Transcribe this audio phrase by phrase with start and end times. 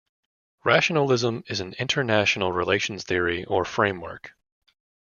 [0.63, 4.33] Rationalism is an international relations theory or framework.